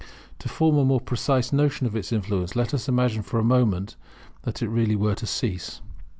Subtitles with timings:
[0.39, 3.43] To form a more precise notion of its influence, let us imagine that for a
[3.43, 3.97] moment
[4.47, 5.79] it were really to cease.